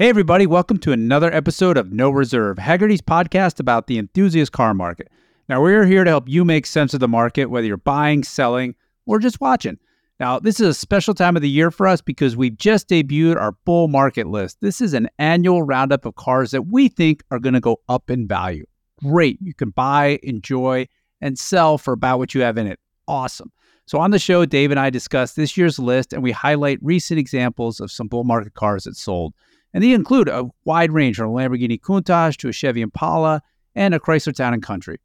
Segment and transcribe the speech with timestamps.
[0.00, 4.72] Hey, everybody, welcome to another episode of No Reserve, Hagerty's podcast about the enthusiast car
[4.72, 5.08] market.
[5.46, 8.74] Now, we're here to help you make sense of the market, whether you're buying, selling,
[9.04, 9.76] or just watching.
[10.18, 13.36] Now, this is a special time of the year for us because we've just debuted
[13.36, 14.62] our bull market list.
[14.62, 18.08] This is an annual roundup of cars that we think are going to go up
[18.08, 18.64] in value.
[19.02, 19.36] Great.
[19.42, 20.88] You can buy, enjoy,
[21.20, 22.80] and sell for about what you have in it.
[23.06, 23.52] Awesome.
[23.84, 27.20] So, on the show, Dave and I discuss this year's list and we highlight recent
[27.20, 29.34] examples of some bull market cars that sold.
[29.72, 33.42] And they include a wide range from a Lamborghini Countach to a Chevy Impala
[33.74, 34.98] and a Chrysler Town and Country.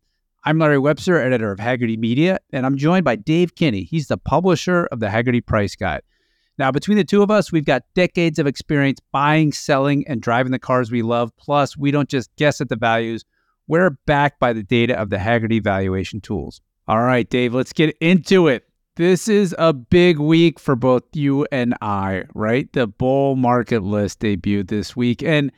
[0.44, 3.84] I'm Larry Webster, editor of Hagerty Media, and I'm joined by Dave Kinney.
[3.84, 6.02] He's the publisher of the Hagerty Price Guide.
[6.58, 10.52] Now, between the two of us, we've got decades of experience buying, selling, and driving
[10.52, 11.36] the cars we love.
[11.38, 13.26] Plus, we don't just guess at the values,
[13.68, 16.62] we're backed by the data of the Hagerty valuation tools.
[16.88, 18.65] All right, Dave, let's get into it.
[18.98, 22.72] This is a big week for both you and I, right?
[22.72, 25.22] The bull market list debuted this week.
[25.22, 25.52] And,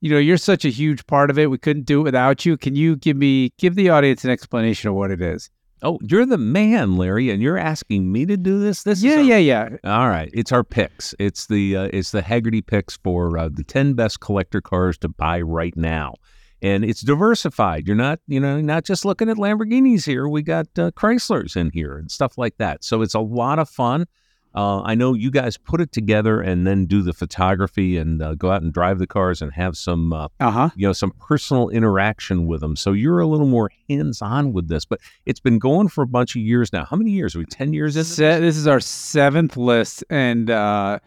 [0.00, 1.48] you know, you're such a huge part of it.
[1.48, 2.56] We couldn't do it without you.
[2.56, 5.48] Can you give me, give the audience an explanation of what it is?
[5.84, 8.82] Oh, you're the man, Larry, and you're asking me to do this.
[8.82, 9.68] This yeah, is our, yeah, yeah.
[9.84, 11.14] All right, it's our picks.
[11.20, 15.08] It's the uh, it's the Hagerty picks for uh, the ten best collector cars to
[15.08, 16.14] buy right now
[16.62, 17.86] and it's diversified.
[17.86, 20.28] You're not, you know, not just looking at Lamborghinis here.
[20.28, 22.84] We got uh, Chryslers in here and stuff like that.
[22.84, 24.06] So it's a lot of fun.
[24.54, 28.34] Uh, I know you guys put it together and then do the photography and uh,
[28.34, 31.70] go out and drive the cars and have some, uh huh, you know, some personal
[31.70, 32.76] interaction with them.
[32.76, 34.84] So you're a little more hands on with this.
[34.84, 36.84] But it's been going for a bunch of years now.
[36.84, 37.34] How many years?
[37.34, 38.04] Are we ten years in?
[38.04, 40.98] Se- this is our seventh list, and uh,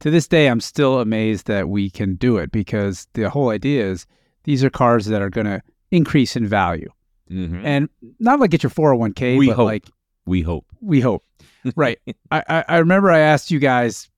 [0.00, 3.90] to this day, I'm still amazed that we can do it because the whole idea
[3.90, 4.06] is
[4.46, 6.90] these are cars that are going to increase in value.
[7.30, 7.66] Mm-hmm.
[7.66, 9.66] And not like get your 401k, We but hope.
[9.66, 9.84] like
[10.24, 10.64] we hope.
[10.80, 11.24] we hope.
[11.76, 11.98] right.
[12.30, 14.08] I, I, I remember I asked you guys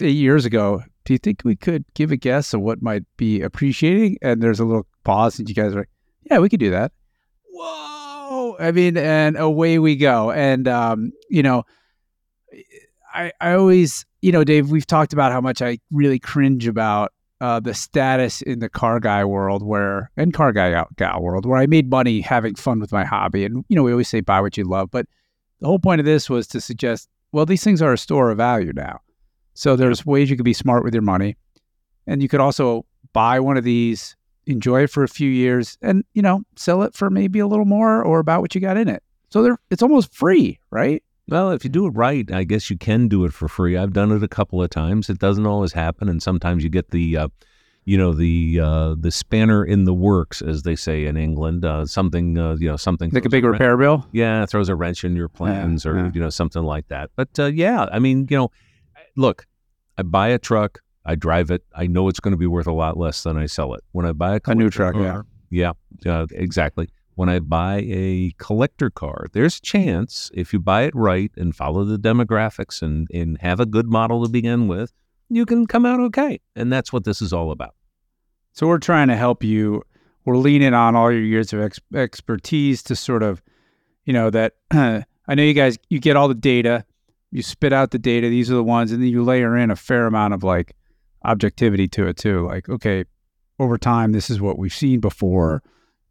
[0.00, 3.40] eight years ago, do you think we could give a guess of what might be
[3.40, 4.18] appreciating?
[4.22, 5.90] And there's a little pause, and you guys are like,
[6.24, 6.90] yeah, we could do that.
[7.48, 8.56] Whoa.
[8.58, 10.32] I mean, and away we go.
[10.32, 11.62] And, um, you know,
[13.14, 17.12] I, I always, you know, Dave, we've talked about how much I really cringe about
[17.40, 21.44] uh, the status in the car guy world where and car guy gal, gal world
[21.44, 23.44] where I made money having fun with my hobby.
[23.44, 25.06] And you know, we always say buy what you love, but
[25.60, 28.38] the whole point of this was to suggest, well, these things are a store of
[28.38, 29.00] value now.
[29.54, 31.36] So there's ways you could be smart with your money,
[32.06, 34.14] and you could also buy one of these,
[34.46, 37.64] enjoy it for a few years, and you know, sell it for maybe a little
[37.64, 39.02] more or about what you got in it.
[39.30, 41.02] So they're it's almost free, right?
[41.28, 43.76] Well, if you do it right, I guess you can do it for free.
[43.76, 45.10] I've done it a couple of times.
[45.10, 47.28] It doesn't always happen, and sometimes you get the, uh,
[47.84, 51.64] you know, the uh, the spanner in the works, as they say in England.
[51.64, 54.06] Uh, something, uh, you know, something Like a big wren- repair bill.
[54.12, 56.10] yeah, throws a wrench in your plans, or yeah.
[56.14, 57.10] you know, something like that.
[57.16, 58.50] But uh, yeah, I mean, you know,
[59.16, 59.46] look,
[59.98, 62.72] I buy a truck, I drive it, I know it's going to be worth a
[62.72, 63.82] lot less than I sell it.
[63.90, 65.12] When I buy a, A new truck, yeah.
[65.12, 65.72] car- yeah,
[66.06, 66.88] uh, exactly.
[67.16, 71.56] When I buy a collector car, there's a chance if you buy it right and
[71.56, 74.92] follow the demographics and, and have a good model to begin with,
[75.28, 76.40] you can come out okay.
[76.54, 77.74] And that's what this is all about.
[78.52, 79.82] So we're trying to help you.
[80.26, 83.42] We're leaning on all your years of ex- expertise to sort of,
[84.04, 86.84] you know, that I know you guys, you get all the data,
[87.30, 88.28] you spit out the data.
[88.28, 90.74] These are the ones, and then you layer in a fair amount of like
[91.24, 92.46] objectivity to it too.
[92.46, 93.04] Like, okay,
[93.58, 95.62] over time, this is what we've seen before.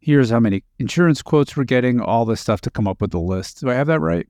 [0.06, 2.00] Here's how many insurance quotes we're getting.
[2.00, 3.58] All this stuff to come up with the list.
[3.60, 4.28] Do I have that right?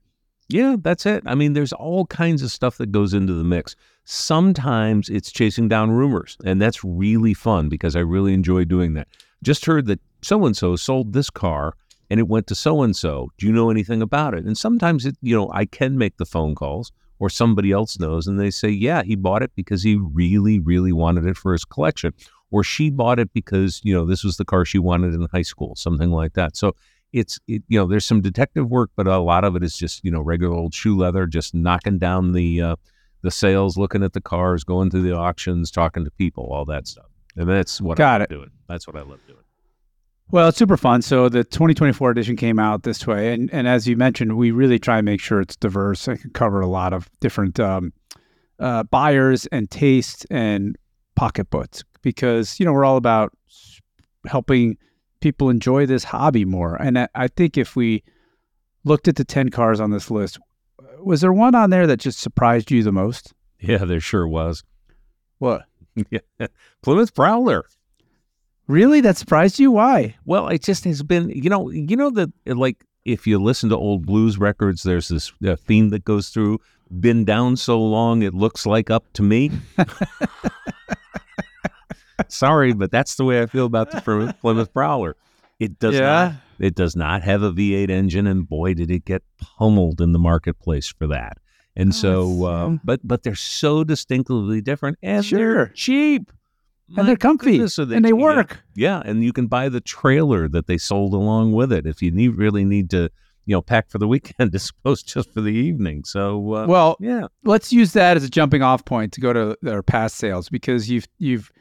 [0.49, 1.21] Yeah, that's it.
[1.27, 3.75] I mean, there's all kinds of stuff that goes into the mix.
[4.03, 9.07] Sometimes it's chasing down rumors, and that's really fun because I really enjoy doing that.
[9.43, 11.75] Just heard that so and so sold this car
[12.09, 13.29] and it went to so and so.
[13.37, 14.45] Do you know anything about it?
[14.45, 18.25] And sometimes it, you know, I can make the phone calls or somebody else knows
[18.25, 21.65] and they say, "Yeah, he bought it because he really really wanted it for his
[21.65, 22.13] collection."
[22.49, 25.41] Or she bought it because, you know, this was the car she wanted in high
[25.41, 26.55] school, something like that.
[26.55, 26.75] So
[27.13, 30.03] it's it, you know there's some detective work, but a lot of it is just
[30.03, 32.75] you know regular old shoe leather, just knocking down the uh,
[33.21, 36.87] the sales, looking at the cars, going to the auctions, talking to people, all that
[36.87, 37.05] stuff.
[37.35, 38.29] And that's what Got I it.
[38.29, 38.51] doing.
[38.67, 39.39] That's what I love doing.
[40.29, 41.01] Well, it's super fun.
[41.01, 44.79] So the 2024 edition came out this way, and and as you mentioned, we really
[44.79, 46.07] try and make sure it's diverse.
[46.07, 47.93] It can cover a lot of different um,
[48.59, 50.75] uh, buyers and tastes and
[51.15, 53.33] pocketbooks because you know we're all about
[54.25, 54.77] helping
[55.19, 56.75] people enjoy this hobby more.
[56.75, 58.03] And I, I think if we
[58.83, 60.39] looked at the 10 cars on this list,
[60.99, 63.33] was there one on there that just surprised you the most?
[63.59, 64.63] Yeah, there sure was.
[65.39, 65.65] What?
[66.11, 66.47] yeah.
[66.81, 67.65] Plymouth Prowler.
[68.67, 69.01] Really?
[69.01, 69.71] That surprised you?
[69.71, 70.15] Why?
[70.25, 73.77] Well, it just has been, you know, you know that like if you listen to
[73.77, 76.59] old blues records, there's this uh, theme that goes through.
[76.99, 79.51] Been down so long, it looks like up to me.
[82.33, 85.15] Sorry, but that's the way I feel about the Plymouth, Prowler.
[85.59, 86.01] It does Yeah.
[86.01, 86.33] not.
[86.59, 90.19] It does not have a V8 engine, and boy, did it get pummeled in the
[90.19, 91.37] marketplace for that.
[91.75, 95.37] And Oh, so, uh, but but they're so distinctively different, and Sure.
[95.39, 96.31] they're cheap,
[96.87, 98.63] My and they're comfy goodness, are and they work.
[98.75, 102.09] Yeah, and you can buy the trailer that they sold along with it if you
[102.09, 103.11] need really need to,
[103.45, 106.03] you know, pack for the weekend as opposed just for the evening.
[106.05, 109.55] So, uh, Well, yeah, let's use that as a jumping off point to go to
[109.71, 111.51] our past sales because you've you've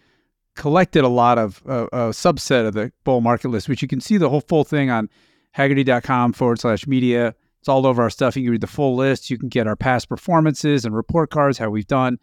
[0.57, 4.01] collected a lot of uh, a subset of the bull market list, which you can
[4.01, 5.09] see the whole full thing on
[5.57, 7.35] Hagerty.com forward slash media.
[7.61, 8.37] It's all over our stuff.
[8.37, 9.31] You can read the full list.
[9.31, 12.19] You can get our past performances and report cards, how we've done.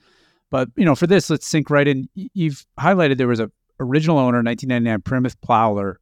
[0.49, 2.09] But you know, for this, let's sink right in.
[2.15, 5.99] You've highlighted there was a original owner, 1999 Plymouth Prowler,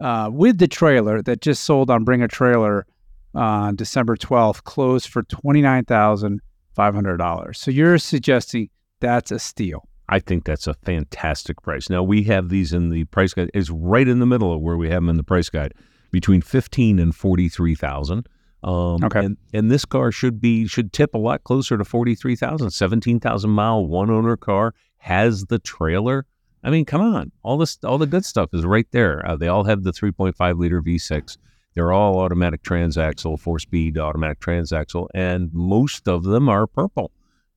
[0.00, 2.86] uh, with the trailer that just sold on Bring a Trailer
[3.34, 6.40] on December 12th, closed for twenty nine thousand
[6.74, 7.58] five hundred dollars.
[7.58, 8.68] So you're suggesting
[9.00, 9.88] that's a steal.
[10.08, 11.88] I think that's a fantastic price.
[11.88, 13.50] Now we have these in the price guide.
[13.54, 15.74] It's right in the middle of where we have them in the price guide,
[16.10, 18.28] between fifteen and forty three thousand.
[18.62, 19.24] Um, Okay.
[19.24, 22.70] And, and this car should be should tip a lot closer to forty three thousand.
[22.70, 26.26] Seventeen thousand mile one owner car has the trailer.
[26.62, 29.26] I mean, come on, all this all the good stuff is right there.
[29.26, 31.36] Uh, they all have the three point five liter V six.
[31.74, 37.10] They're all automatic transaxle, four speed automatic transaxle, and most of them are purple.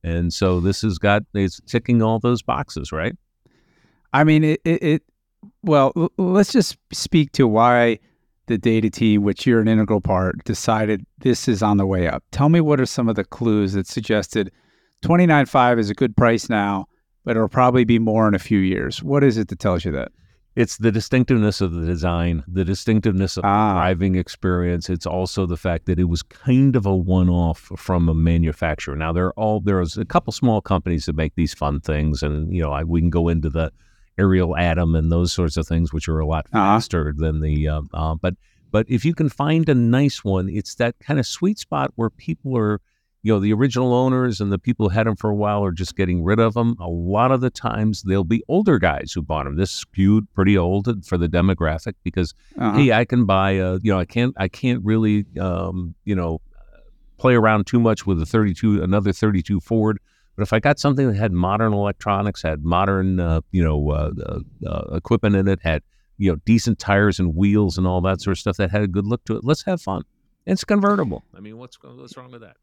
[0.04, 3.14] And so this has got it's ticking all those boxes, right?
[4.12, 4.60] I mean, it.
[4.64, 5.02] it, it
[5.62, 7.98] well, l- let's just speak to why
[8.46, 12.24] the data team, which you're an integral part, decided this is on the way up.
[12.32, 14.50] Tell me what are some of the clues that suggested
[15.02, 16.86] 29.5 is a good price now,
[17.24, 19.02] but it'll probably be more in a few years.
[19.02, 20.10] What is it that tells you that?
[20.58, 23.68] It's the distinctiveness of the design, the distinctiveness of Ah.
[23.68, 24.90] the driving experience.
[24.90, 28.96] It's also the fact that it was kind of a one-off from a manufacturer.
[28.96, 32.52] Now there are all there's a couple small companies that make these fun things, and
[32.52, 33.70] you know I, we can go into the
[34.18, 36.58] Ariel Atom and those sorts of things, which are a lot Uh-huh.
[36.58, 37.68] faster than the.
[37.68, 38.34] Uh, uh, but
[38.72, 42.10] but if you can find a nice one, it's that kind of sweet spot where
[42.10, 42.80] people are,
[43.22, 45.72] you know, the original owners and the people who had them for a while are
[45.72, 46.76] just getting rid of them.
[46.80, 49.56] A lot of the times they'll be older guys who bought them.
[49.56, 52.78] This skewed pretty old for the demographic because Uh-huh.
[52.78, 56.40] hey, I can buy a, you know, I can't, I can't really, um, you know,
[57.16, 59.98] play around too much with a 32, another 32 Ford.
[60.36, 64.12] But if I got something that had modern electronics, had modern, uh, you know, uh,
[64.24, 65.82] uh, uh, equipment in it, had,
[66.16, 68.86] you know, decent tires and wheels and all that sort of stuff that had a
[68.86, 70.04] good look to it, let's have fun.
[70.46, 71.24] It's convertible.
[71.36, 72.56] I mean, what's what's wrong with that?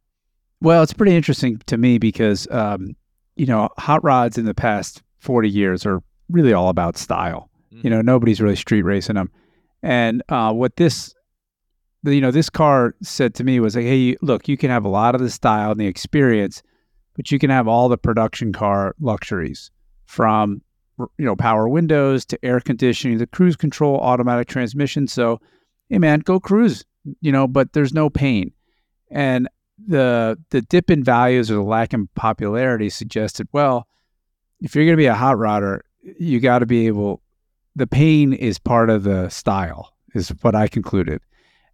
[0.61, 2.95] Well, it's pretty interesting to me because, um,
[3.35, 7.49] you know, hot rods in the past 40 years are really all about style.
[7.83, 9.29] You know, nobody's really street racing them.
[9.83, 11.13] And uh, what this,
[12.03, 14.89] you know, this car said to me was like, hey, look, you can have a
[14.89, 16.63] lot of the style and the experience,
[17.15, 19.71] but you can have all the production car luxuries
[20.05, 20.61] from,
[20.97, 25.07] you know, power windows to air conditioning, the cruise control, automatic transmission.
[25.07, 25.41] So,
[25.89, 26.85] hey, man, go cruise,
[27.21, 28.51] you know, but there's no pain.
[29.11, 29.49] And
[29.87, 33.87] the the dip in values or the lack in popularity suggested, well,
[34.61, 35.81] if you're going to be a hot rodder,
[36.19, 37.21] you got to be able.
[37.75, 41.21] The pain is part of the style, is what I concluded,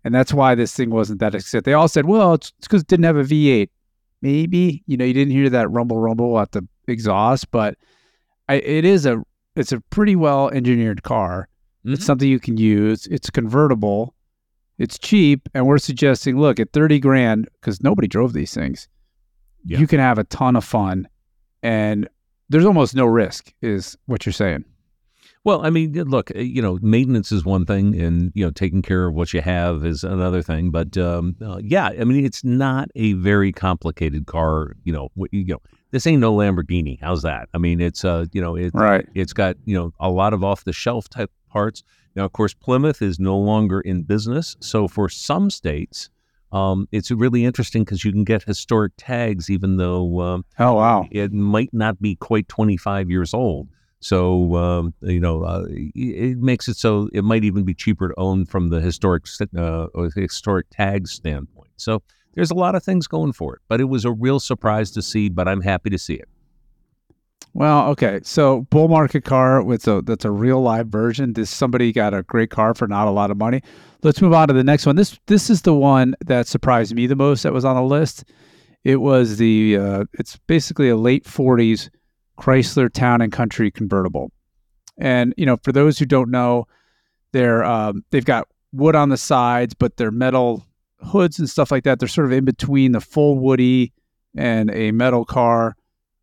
[0.04, 1.64] and that's why this thing wasn't that exciting.
[1.64, 3.70] They all said, well, it's because it didn't have a V8.
[4.24, 7.78] Maybe you know you didn't hear that rumble rumble at the exhaust, but
[8.50, 9.22] I, it is a
[9.56, 11.48] it's a pretty well engineered car.
[11.86, 12.06] It's Mhm.
[12.06, 13.08] something you can use.
[13.08, 14.16] It's convertible.
[14.82, 18.88] It's cheap, and we're suggesting, look, at thirty grand, because nobody drove these things,
[19.64, 19.78] Yeah.
[19.78, 21.08] you can have a ton of fun,
[21.62, 22.10] and
[22.50, 24.66] there's almost no risk, is what you're saying.
[25.44, 28.82] Well, I mean, look, uh, you know, maintenance is one thing, and you know, taking
[28.82, 30.72] care of what you have is another thing.
[30.72, 34.74] But um, uh, yeah, I mean, it's not a very complicated car.
[34.84, 35.62] You know, what- you know,
[35.92, 36.98] this ain't no Lamborghini.
[37.02, 37.50] How's that?
[37.54, 39.08] I mean, it's uh, you know, it, Right.
[39.14, 41.84] it's got you know a lot of off the shelf type parts.
[42.16, 46.10] Now, of course, Plymouth is no longer in business, so for some states,
[46.52, 51.08] um, it's really interesting because you can get historic tags, even though um, Oh wow.
[51.12, 53.70] it might not be quite 25 years old.
[54.02, 58.14] So um, you know, uh, it makes it so it might even be cheaper to
[58.18, 61.70] own from the historic uh, the historic tag standpoint.
[61.78, 62.02] So
[62.34, 65.02] there's a lot of things going for it, but it was a real surprise to
[65.02, 65.30] see.
[65.30, 66.28] But I'm happy to see it.
[67.54, 68.22] Well, okay.
[68.24, 71.34] So bull market car with a that's a real live version.
[71.34, 73.62] This somebody got a great car for not a lot of money.
[74.04, 74.96] Let's move on to the next one.
[74.96, 78.24] This this is the one that surprised me the most that was on the list.
[78.84, 81.90] It was the uh, it's basically a late 40s
[82.40, 84.32] Chrysler Town and Country convertible.
[84.98, 86.68] And you know, for those who don't know,
[87.34, 90.66] they're um, they've got wood on the sides, but they're metal
[91.00, 92.00] hoods and stuff like that.
[92.00, 93.92] They're sort of in between the full woody
[94.36, 95.76] and a metal car.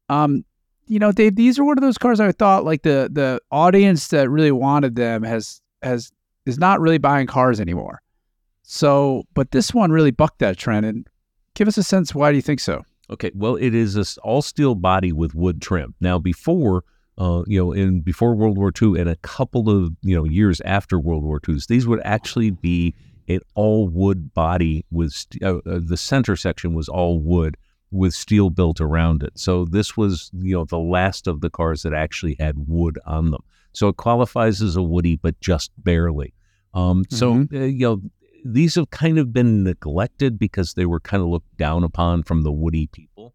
[0.09, 0.45] Um,
[0.89, 4.09] you know, Dave, these are one of those cars I thought like the the audience
[4.09, 6.11] that really wanted them has has
[6.47, 8.01] is not really buying cars anymore.
[8.63, 10.87] So, but this one really bucked that trend.
[10.87, 11.07] And
[11.55, 12.85] give us a sense why do you think so?
[13.11, 15.95] Okay, well, it is a all steel body with wood trim.
[16.01, 16.85] Now, before,
[17.17, 20.61] uh, you know, in before World War II and a couple of you know years
[20.63, 22.95] after World War II, these would actually be
[23.29, 27.57] an all wood body with st- uh, uh, the center section was all wood
[27.91, 29.33] with steel built around it.
[29.39, 33.31] So this was you know the last of the cars that actually had wood on
[33.31, 33.43] them.
[33.73, 36.35] So it qualifies as a woody, but just barely.
[36.75, 37.53] Um, so Mhm.
[37.55, 38.03] uh, you know
[38.45, 42.43] these have kind of been neglected because they were kind of looked down upon from
[42.43, 43.35] the woody people.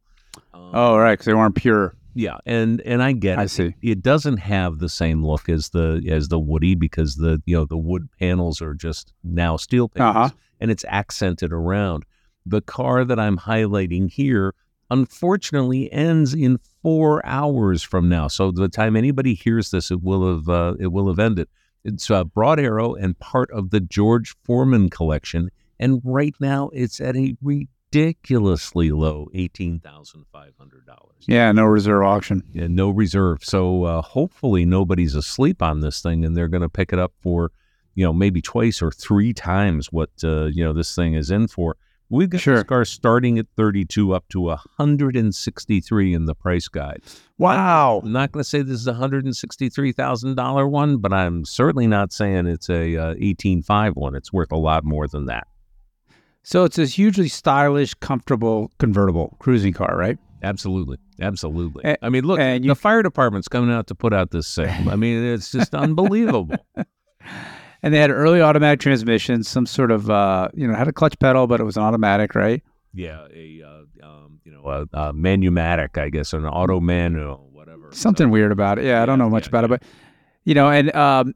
[0.53, 1.95] Um, Oh, right, because they weren't pure.
[2.13, 3.41] yeah, and and I get it.
[3.41, 3.49] I it.
[3.49, 3.75] see.
[3.81, 7.65] It doesn't have the same look as the as the woody because the you know
[7.65, 10.29] the wood panels are just now steel panels Uh-huh.
[10.61, 12.05] and it's accented around.
[12.45, 14.53] The car that I'm highlighting here
[14.89, 18.27] unfortunately ends in 4 hours from now.
[18.27, 21.47] So the time anybody hears this it will have uh, it will have ended.
[21.83, 27.01] It's uh, Broad Arrow and part of the George Foreman collection and right now it's
[27.01, 29.81] at a ridiculously low $18,500
[31.27, 32.43] Yeah, no reserve auction.
[32.53, 33.43] yeah, no reserve.
[33.43, 37.13] So uh, hopefully nobody's asleep on this thing, and they're going to pick it up
[37.21, 37.51] for,
[37.95, 41.47] you know, maybe twice or three times what uh, you know this thing is in
[41.47, 41.75] for.
[42.09, 42.55] We've got Sure.
[42.55, 47.01] this car starting at 32 up to 163 in the price guide.
[47.37, 48.01] Wow.
[48.03, 52.45] I'm not going to say this is a $163,000 one, but I'm certainly not saying
[52.47, 54.15] it's a uh, 18.5 one.
[54.15, 55.47] It's worth a lot more than that.
[56.43, 60.17] So it's this hugely stylish, comfortable convertible cruising car, right?
[60.43, 61.95] Absolutely, absolutely.
[62.01, 64.89] I mean, look, and the fire department's coming out to put out this thing.
[64.89, 66.49] I mean, it's just unbelievable.
[67.83, 71.19] And they had early automatic transmissions, some sort of, uh, you know, had a clutch
[71.19, 72.63] pedal, but it was an automatic, right?
[72.93, 77.89] Yeah, a uh, um, you know a, a manumatic, I guess, an auto manual, whatever.
[77.91, 78.85] Something So, weird about it.
[78.85, 79.75] Yeah, I don't know much yeah, about yeah.
[79.75, 79.83] it, but
[80.45, 81.33] you know, and um,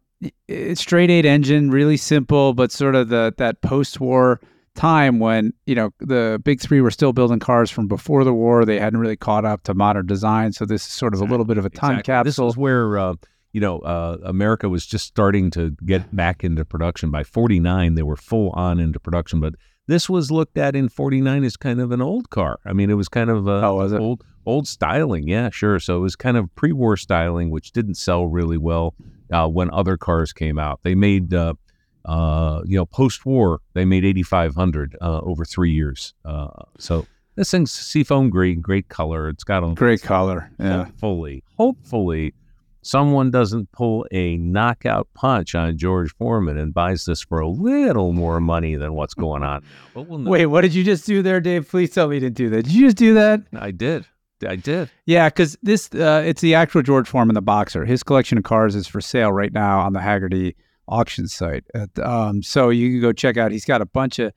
[0.75, 4.39] straight eight engine, really simple, but sort of the that post-war
[4.75, 8.63] time when you know the big three were still building cars from before the war.
[8.63, 11.45] They hadn't really caught up to modern design, so this is sort of a little
[11.45, 12.29] bit of a time exactly.
[12.29, 13.15] This is where uh,
[13.53, 17.11] you know uh, America was just starting to get back into production.
[17.11, 19.55] By '49, they were full on into production, but
[19.87, 22.59] this was looked at in '49 as kind of an old car.
[22.65, 23.99] I mean, it was kind of uh, Oh, was it?
[23.99, 25.27] old old styling.
[25.27, 25.79] Yeah, sure.
[25.79, 28.95] So it was kind of pre-war styling, which didn't sell really well
[29.31, 30.79] uh, when other cars came out.
[30.83, 31.33] They made.
[31.33, 31.53] Uh,
[32.05, 36.13] uh, you know, post-war, they made 8,500 uh, over three years.
[36.23, 39.27] Uh, so this thing's seafoam green, great color.
[39.27, 40.49] It's got a Great color.
[40.57, 40.85] Yeah.
[40.85, 42.33] hopefully, hopefully,
[42.87, 48.13] someone doesn't pull a knockout punch on George Foreman and buys this for a little
[48.13, 49.63] more money than what's going on
[49.93, 50.19] we'll.
[50.23, 51.69] Wait, what did you just do there, Dave?
[51.69, 52.63] Please tell me you didn't do that.
[52.63, 53.41] Did you just do that?
[53.53, 54.05] I did,
[54.47, 54.89] I did.
[55.05, 57.85] Yeah, because this uh, it's the actual George Foreman, the boxer.
[57.85, 60.55] His collection of cars is for sale right now on the Hagerty
[60.87, 61.65] auction site.
[61.73, 63.51] At, um, so you can go check out.
[63.51, 64.31] He's got a bunch of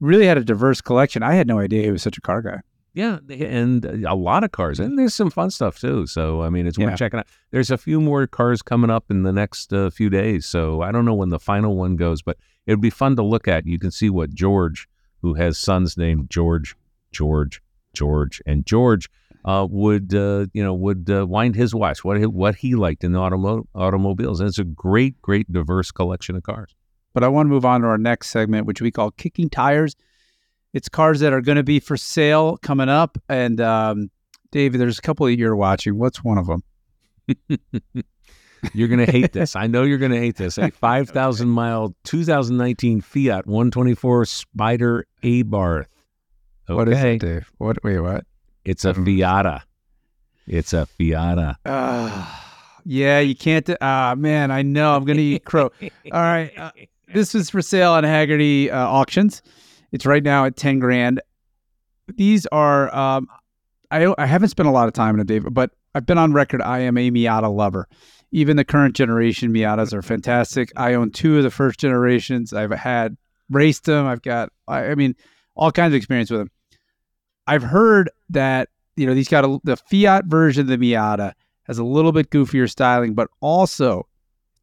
[0.00, 1.22] really had a diverse collection.
[1.22, 2.60] I had no idea he was such a car guy.
[2.94, 6.06] Yeah, and a lot of cars, and there's some fun stuff too.
[6.06, 6.86] So I mean, it's Yeah.
[6.86, 7.26] worth checking out.
[7.50, 10.46] There's a few more cars coming up in the next uh, few days.
[10.46, 12.36] So I don't know when the final one goes, but
[12.66, 13.66] it'd be fun to look at.
[13.66, 14.88] You can see what George,
[15.22, 16.76] who has sons named George,
[17.10, 17.60] George,
[17.94, 19.10] George, and George,
[19.44, 22.04] uh, would uh, you know would uh, wind his watch.
[22.04, 25.90] What he, what he liked in the automo- automobiles, and it's a great, great, diverse
[25.90, 26.76] collection of cars.
[27.12, 29.96] But I want to move on to our next segment, which we call kicking tires.
[30.74, 33.16] It's cars that are going to be for sale coming up.
[33.28, 34.10] And um,
[34.50, 35.98] David, there's a couple that you're watching.
[35.98, 36.62] What's one of them?
[38.72, 39.56] You're gonna hate this.
[39.56, 40.56] I know you're gonna hate this.
[40.56, 45.86] A 5,000 mile 2019 Fiat 124 Spider Abarth.
[46.68, 46.74] Okay.
[46.74, 47.52] What is it, Dave?
[47.58, 47.84] What?
[47.84, 48.24] Wait, what?
[48.64, 49.60] It's a Fiata.
[50.46, 51.56] It's a Fiata.
[51.66, 52.26] Uh,
[52.86, 53.68] yeah, you can't.
[53.82, 54.96] Ah, man, I know.
[54.96, 55.70] I'm going to eat crow.
[55.82, 56.50] All right.
[56.56, 56.70] Uh,
[57.12, 59.42] this is for sale on Hagerty uh, auctions.
[59.94, 61.22] It's right now at 10 grand.
[62.16, 63.28] These are, um,
[63.92, 66.32] I, I haven't spent a lot of time in it, David, but I've been on
[66.32, 66.60] record.
[66.60, 67.88] I am a Miata lover.
[68.32, 70.72] Even the current generation Miatas are fantastic.
[70.74, 72.52] I own two of the first generations.
[72.52, 73.16] I've had
[73.48, 74.04] raced them.
[74.04, 75.14] I've got, I, I mean,
[75.54, 76.50] all kinds of experience with them.
[77.46, 81.34] I've heard that, you know, these got a, the Fiat version of the Miata
[81.68, 84.08] has a little bit goofier styling, but also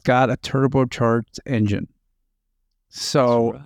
[0.04, 1.88] got a turbocharged engine.
[2.90, 3.62] So, right.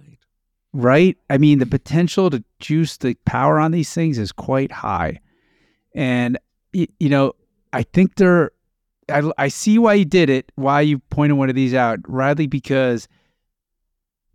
[0.75, 1.17] Right?
[1.29, 5.20] I mean, the potential to juice the power on these things is quite high.
[5.94, 6.38] And,
[6.74, 7.34] you know,
[7.74, 8.51] I think they're,
[9.10, 12.48] I, I see why you did it, why you pointed one of these out, Riley,
[12.48, 13.08] because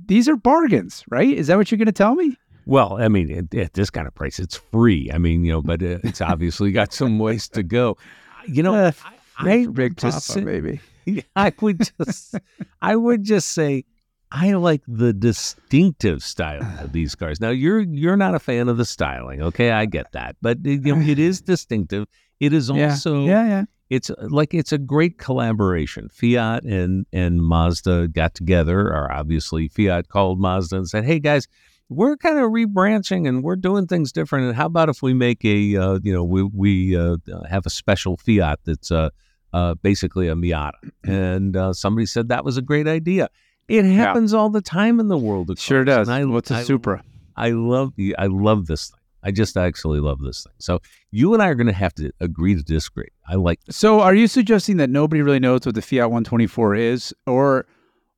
[0.05, 1.29] these are bargains, right?
[1.37, 2.37] Is that what you're going to tell me?
[2.67, 5.11] Well, I mean, at, at this kind of price, it's free.
[5.13, 7.99] I mean, you know, but uh, it's obviously got some ways to go.
[8.47, 8.93] you know, Uh,
[9.39, 10.81] I, I Big Papa, say- maybe.
[11.37, 12.37] I would just,
[12.81, 13.85] I would just say,
[14.33, 17.41] I like the distinctive style of these cars.
[17.41, 19.73] Now, you're you're not a fan of the styling, okay?
[19.73, 22.07] I get that, but you know, it is distinctive.
[22.39, 23.65] It is also, Yeah, yeah.
[23.91, 26.09] it's uh, like it's a great collaboration.
[26.09, 31.49] Fiat and and Mazda got together, or obviously Fiat called Mazda and said, "Hey guys,
[31.89, 34.47] we're kind of rebranching and we're doing things different.
[34.47, 37.17] And how about if we make a, uh, you know, we we uh,
[37.49, 39.11] have a special Fiat that's uh,
[39.53, 40.73] uh, basically a Miata?"
[41.05, 43.29] And uh, somebody said that was a great idea.
[43.71, 46.09] It happens all the time in the world of Sure does.
[46.09, 47.03] and I, What's a I- Supra?
[47.37, 48.99] I love I love this thing.
[49.23, 50.53] I just actually love this thing.
[50.59, 53.09] So you and I are going to have to agree to disagree.
[53.29, 53.77] I like this.
[53.77, 57.67] So, are you suggesting that nobody really knows what the Fiat 124 is, or,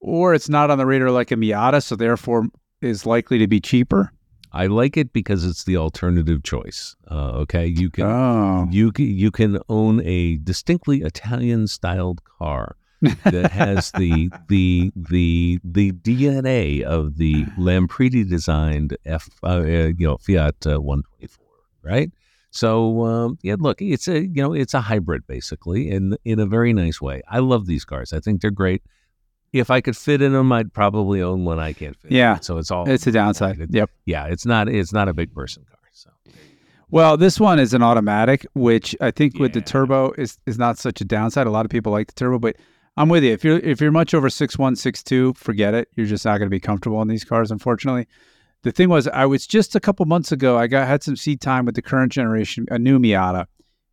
[0.01, 2.47] or it's not on the radar like a Miata, so therefore
[2.81, 4.13] is likely to be cheaper?
[4.53, 6.95] I like it because it's the alternative choice.
[7.11, 12.77] Uh, okay, you can Oh, you can, you can own a distinctly Italian styled car
[13.25, 20.07] that has the the the the DNA of the Lampredi designed F uh, uh, you
[20.07, 21.45] know Fiat uh, 124,
[21.83, 22.11] right?
[22.51, 26.47] So um, yeah, look, it's a you know it's a hybrid basically, in in a
[26.47, 27.23] very nice way.
[27.29, 28.13] I love these cars.
[28.13, 28.83] I think they're great.
[29.53, 31.59] If I could fit in them, I'd probably own one.
[31.59, 32.11] I can't fit.
[32.11, 32.17] in.
[32.17, 32.39] Yeah.
[32.41, 33.61] so it's all it's a downside.
[33.61, 33.91] It- Yep.
[34.07, 34.27] yeah.
[34.27, 35.79] It's not it's not a big person car.
[35.93, 36.11] So
[36.91, 40.79] Well, this one is an automatic, which I think with the turbo is is not
[40.79, 41.47] such a downside.
[41.47, 42.57] A lot of people like the turbo, but
[42.97, 43.33] I'm with you.
[43.33, 45.89] If you're if you're much over six one, six two, forget it.
[45.97, 48.07] You're just not going to be comfortable in these cars, unfortunately.
[48.63, 50.57] The thing was, I was just a couple months ago.
[50.57, 53.47] I got had some seat time with the current generation, a new Miata,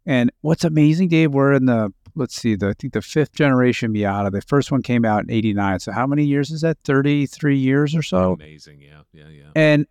[0.06, 3.94] and what's amazing, Dave, we're in the let's see, the I think the fifth generation
[3.94, 4.32] Miata.
[4.32, 5.80] The first one came out in '89.
[5.80, 6.78] So how many years is that?
[6.84, 8.34] Thirty three years or so.
[8.34, 8.82] amazing.
[8.82, 9.50] Yeah, yeah, yeah.
[9.56, 9.88] and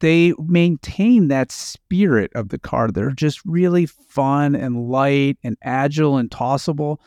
[0.00, 2.90] they maintain that spirit of the car.
[2.90, 7.00] They're just really fun and light and agile and tossable.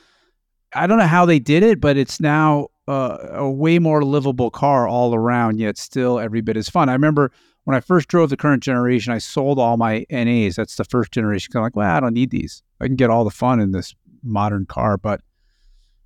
[0.73, 4.51] I don't know how they did it, but it's now uh, a way more livable
[4.51, 6.89] car all around, yet still every bit as fun.
[6.89, 7.31] I remember
[7.65, 10.55] when I first drove the current generation, I sold all my NAs.
[10.55, 11.51] That's the first generation.
[11.55, 12.63] I'm like, well, I don't need these.
[12.79, 14.97] I can get all the fun in this modern car.
[14.97, 15.21] But,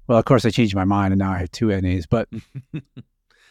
[0.07, 2.05] well, of course, I changed my mind and now I have two NAs.
[2.05, 2.27] But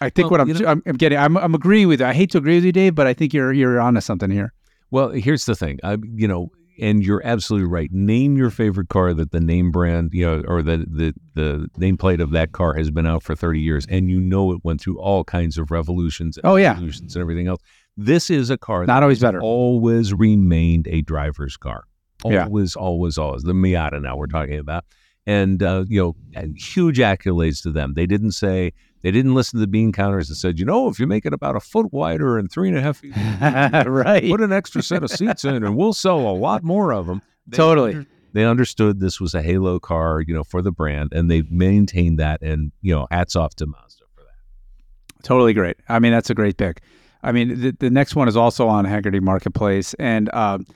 [0.01, 2.07] I think Well, what I'm, you know- I'm, I'm getting, I'm, I'm agreeing with you.
[2.07, 4.53] I hate to agree with you, Dave, but I think you're you're onto something here.
[4.91, 5.79] Well, here's the thing.
[5.83, 7.91] I, you know, and you're absolutely right.
[7.93, 12.21] Name your favorite car that the name brand, you know, or the the the nameplate
[12.21, 14.99] of that car has been out for 30 years, and you know it went through
[15.01, 16.73] all kinds of revolutions, and Oh, yeah.
[16.73, 17.61] evolutions, and everything else.
[17.97, 19.41] This is a car that Not always better.
[19.41, 21.85] always remained a driver's car.
[22.25, 22.45] Yeah.
[22.45, 23.43] Always, always, always.
[23.43, 24.85] The Miata now we're talking about.
[25.27, 27.95] And, uh, you know, and huge accolades to them.
[27.95, 30.99] They didn't say, they didn't listen to the bean counters and said, you know, if
[30.99, 33.15] you make it about a foot wider and three and a half feet,
[33.87, 34.29] right.
[34.29, 37.23] put an extra set of seats in and we'll sell a lot more of them.
[37.47, 37.95] They Totally.
[37.95, 41.43] under- they understood this was a halo car, you know, for the brand and they
[41.51, 42.41] maintained that.
[42.41, 45.23] And, you know, hats off to Mazda for that.
[45.23, 45.77] Totally great.
[45.89, 46.81] I mean, that's a great pick.
[47.23, 50.67] I mean, the, the next one is also on Hagerty Marketplace, and um,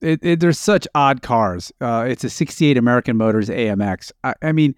[0.00, 1.72] it, it, there's such odd cars.
[1.80, 4.10] Uh, it's a '68 American Motors AMX.
[4.24, 4.74] I, I mean,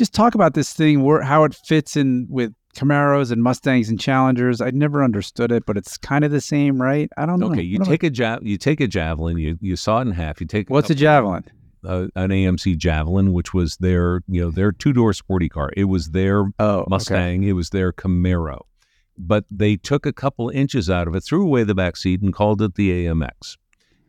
[0.00, 4.00] just talk about this thing, where, how it fits in with Camaros and Mustangs and
[4.00, 4.62] Challengers.
[4.62, 7.10] I never understood it, but it's kind of the same, right?
[7.18, 7.50] I don't know.
[7.52, 10.40] Okay, you take a ja- you take a javelin, you you saw it in half.
[10.40, 11.44] You take what's a couple- Javelin?
[11.84, 15.70] uh, an AMC Javelin, which was their you know their two door sporty car.
[15.76, 16.86] It was their Oh, okay.
[16.88, 17.42] Mustang.
[17.44, 18.60] It was their Camaro,
[19.18, 22.32] but they took a couple inches out of it, threw away the back seat, and
[22.32, 23.56] called it the AMX.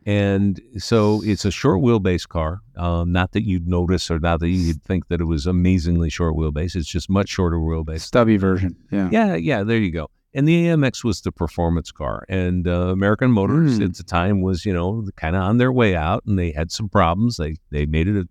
[0.06, 2.60] And so it's a short wheelbase car.
[2.76, 6.34] Um, not that you'd notice or not that you'd think that it was amazingly short
[6.36, 6.74] wheelbase.
[6.76, 8.00] It's just much shorter wheelbase.
[8.00, 8.76] Stubby version.
[8.90, 9.08] Yeah.
[9.12, 10.08] Yeah, yeah, there you go.
[10.34, 13.84] And the AMX was the performance car, and uh, American Motors Mm.
[13.84, 16.72] at the time was, you know, kind of on their way out, and they had
[16.72, 17.36] some problems.
[17.36, 18.26] They they made it, a,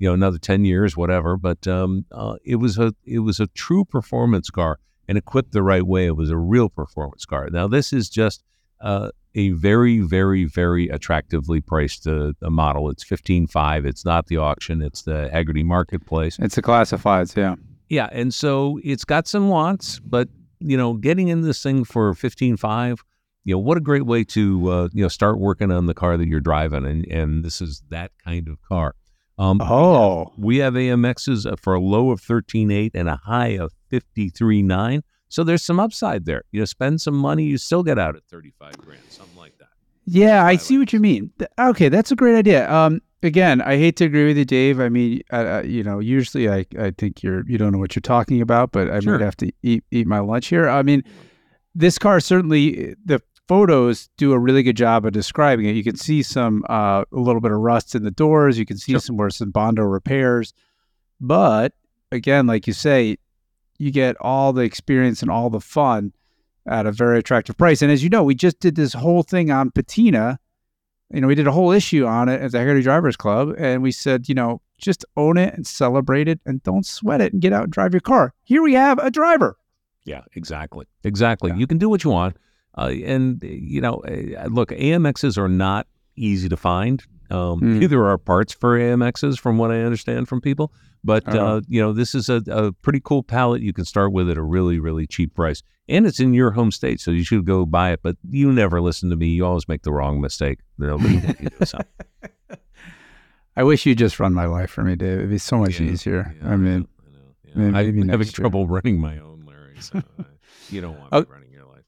[0.00, 1.36] you know, another ten years, whatever.
[1.36, 5.62] But um, uh, it was a it was a true performance car, and equipped the
[5.62, 7.48] right way, it was a real performance car.
[7.52, 8.42] Now this is just
[8.80, 12.90] uh, a very, very, very attractively priced uh, model.
[12.90, 13.84] It's fifteen five.
[13.84, 14.82] It's not the auction.
[14.82, 16.38] It's the Hagerty Marketplace.
[16.40, 17.36] It's the classifieds.
[17.36, 17.56] Yeah.
[17.88, 22.14] Yeah, and so it's got some wants, but you know, getting in this thing for
[22.14, 23.02] fifteen five,
[23.44, 26.16] you know, what a great way to uh, you know start working on the car
[26.16, 28.94] that you're driving, and and this is that kind of car.
[29.36, 30.32] Um, Oh.
[30.38, 34.62] we have AMXs for a low of thirteen eight and a high of fifty three
[34.62, 35.02] nine.
[35.34, 36.42] So there's some upside there.
[36.52, 39.58] You know, spend some money, you still get out at thirty five grand, something like
[39.58, 39.68] that.
[40.06, 41.30] Yeah, I I see what you mean.
[41.58, 42.70] Okay, that's a great idea.
[42.70, 44.78] Um, again, I hate to agree with you, Dave.
[44.80, 48.00] I mean, uh, you know, usually I, I think you're you don't know what you're
[48.02, 49.18] talking about, but I Sure.
[49.18, 50.68] might have to eat eat my lunch here.
[50.68, 51.02] I mean,
[51.74, 55.72] this car certainly the photos do a really good job of describing it.
[55.74, 58.58] You can see some uh, a little bit of rust in the doors.
[58.58, 59.00] You can see Sure.
[59.00, 60.54] some where some Bondo repairs,
[61.20, 61.72] but
[62.12, 63.16] again, like you say,
[63.78, 66.12] you get all the experience and all the fun
[66.66, 67.82] at a very attractive price.
[67.82, 70.38] And as you know, we just did this whole thing on patina.
[71.12, 73.82] You know, we did a whole issue on it at the Hagerty Drivers Club, and
[73.82, 77.42] we said, you know, just own it and celebrate it, and don't sweat it, and
[77.42, 78.32] get out and drive your car.
[78.42, 79.56] Here we have a driver.
[80.04, 80.86] Yeah, exactly.
[81.04, 81.50] Exactly.
[81.50, 81.56] Yeah.
[81.56, 82.36] You can do what you want.
[82.76, 87.04] Uh, and, you know, uh, look, AMXs are not easy to find.
[87.30, 87.92] Um, Mm.
[87.92, 90.72] Are parts for AMXs, from what I understand from people.
[91.02, 91.38] But, Uh-huh.
[91.56, 94.36] uh, you know, this is a, a pretty cool palette you can start with at
[94.38, 95.62] a really, really cheap price.
[95.88, 98.00] And it's in your home state, so you should go buy it.
[98.02, 99.26] But you never listen to me.
[99.28, 100.60] You always make the wrong mistake.
[100.78, 101.78] Nobody you do.
[103.56, 105.18] I wish you'd just run my life for me, Dave.
[105.18, 106.34] It'd be so much Yeah, easier.
[106.42, 106.88] Yeah, I mean,
[107.54, 107.70] I know, yeah.
[107.70, 108.32] maybe- I'm having year.
[108.32, 109.76] trouble running my own, Larry.
[109.80, 110.24] So uh,
[110.70, 111.24] you don't want Oh.
[111.30, 111.84] running your life.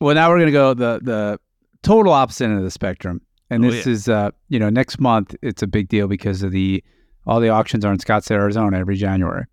[0.00, 1.40] well, now we're gonna go the the
[1.82, 3.20] total opposite end of the spectrum,
[3.50, 3.92] and Oh, this yeah.
[3.92, 6.82] is uh, you know, next month it's a big deal because of the
[7.26, 9.44] all the auctions are in Scottsdale, Arizona, every January,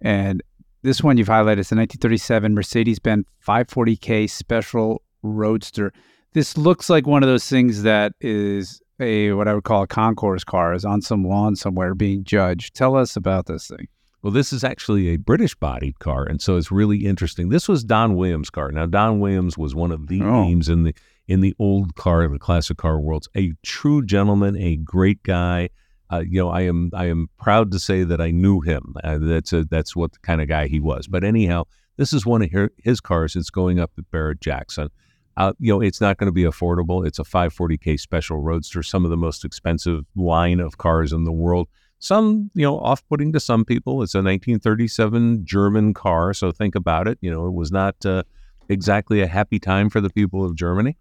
[0.00, 0.42] and
[0.82, 5.92] this one you've highlighted is the 1937 Mercedes-Benz 540k Special Roadster.
[6.34, 9.86] This looks like one of those things that is a what I would call a
[9.86, 12.74] concours car, is on some lawn somewhere being judged.
[12.74, 13.88] Tell us about this thing.
[14.22, 17.48] Well, this is actually a British bodied car, and so it's really interesting.
[17.50, 18.70] This was Don Williams' car.
[18.72, 20.44] Now, Don Williams was one of the Oh.
[20.44, 20.94] names in the
[21.28, 23.28] in the old car, the classic car worlds.
[23.36, 25.68] A true gentleman, a great guy.
[26.10, 28.94] Uh, you know, I am I am proud to say that I knew him.
[29.04, 31.06] Uh, that's a, that's what the kind of guy he was.
[31.06, 31.64] But anyhow,
[31.98, 33.36] this is one of her, his cars.
[33.36, 34.88] It's going up at Barrett Jackson.
[35.36, 37.06] Uh, you know, it's not going to be affordable.
[37.06, 41.32] It's a 540k special roadster, some of the most expensive line of cars in the
[41.32, 41.68] world
[42.00, 47.08] some you know off-putting to some people it's a 1937 german car so think about
[47.08, 48.22] it you know it was not uh,
[48.68, 50.96] exactly a happy time for the people of germany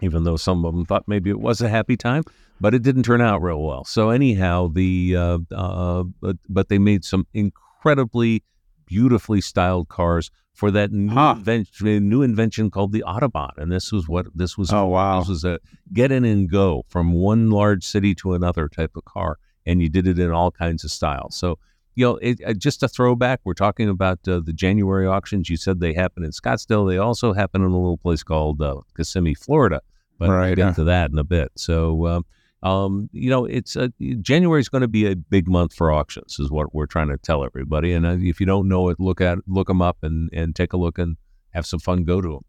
[0.00, 2.22] even though some of them thought maybe it was a happy time
[2.60, 6.78] but it didn't turn out real well so anyhow the uh, uh, but, but they
[6.78, 8.42] made some incredibly
[8.86, 11.34] beautifully styled cars for that new, Huh.
[11.36, 15.18] invention, new invention called the autobahn and this was what this was Oh wow!
[15.20, 15.58] this was a
[15.92, 19.88] get in and go from one large city to another type of car, and you
[19.88, 21.34] did it in all kinds of styles.
[21.34, 21.58] So,
[21.94, 23.40] you know, it, uh, just a throwback.
[23.44, 25.48] We're talking about uh, the January auctions.
[25.48, 26.88] You said they happen in Scottsdale.
[26.88, 29.80] They also happen in a little place called uh, Kissimmee, Florida.
[30.18, 30.72] But we'll Right, get yeah.
[30.72, 31.50] to that in a bit.
[31.56, 32.24] So, um,
[32.62, 33.88] um, you know, it's uh,
[34.20, 37.18] January is going to be a big month for auctions, is what we're trying to
[37.18, 37.92] tell everybody.
[37.92, 40.72] And uh, if you don't know it, look at look them up and and take
[40.72, 41.16] a look and
[41.50, 42.04] have some fun.
[42.04, 42.44] Go to them.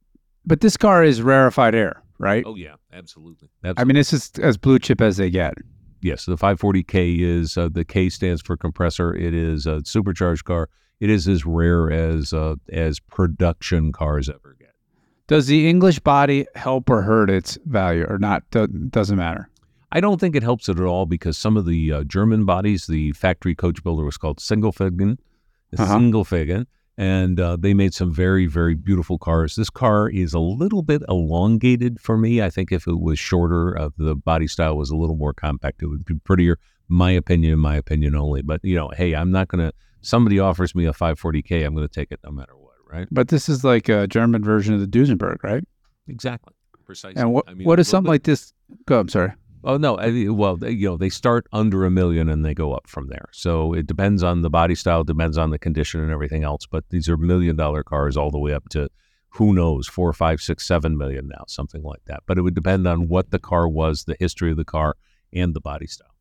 [0.45, 2.43] But this car is rarefied air, right?
[2.45, 3.49] Oh yeah, absolutely.
[3.63, 5.55] I mean, this is as blue chip as they get.
[6.05, 9.15] Yes, the 540K is uh, the K stands for compressor.
[9.15, 10.69] It is a supercharged car.
[10.99, 14.75] It is as rare as uh, as production cars ever get.
[15.25, 18.43] Does the English body help or hurt its value, or not?
[18.51, 19.49] Do- doesn't matter.
[19.91, 22.85] I don't think it helps it at all because some of the uh, German bodies,
[22.85, 25.17] the factory coach builder was called Sindelfingen,
[25.75, 25.97] Uh-huh.
[25.97, 29.55] Sindelfingen, and uh, they made some very, very beautiful cars.
[29.55, 32.41] This car is a little bit elongated for me.
[32.41, 35.81] I think if it was shorter, uh, the body style was a little more compact,
[35.81, 36.57] it would be prettier.
[36.87, 38.41] My opinion, my opinion only.
[38.43, 39.73] But you know, hey, I'm not gonna.
[40.01, 43.07] Somebody offers me a 540k, I'm gonna take it no matter what, right?
[43.11, 45.63] But this is like a German version of the Duesenberg, right?
[46.07, 46.53] Exactly,
[46.85, 47.19] precisely.
[47.19, 48.53] And what I mean, what is something bit- like this?
[48.85, 48.99] Go.
[48.99, 49.31] I'm sorry.
[49.65, 49.97] Oh no!
[49.97, 53.07] I, well, they, you know, they start under a million and they go up from
[53.07, 53.29] there.
[53.31, 56.67] So it depends on the body style, depends on the condition and everything else.
[56.67, 58.89] But these are million dollar cars all the way up to
[59.29, 62.21] who knows four, five, six, seven million now, something like that.
[62.27, 64.95] But it would depend on what the car was, the history of the car,
[65.33, 66.15] and the body style.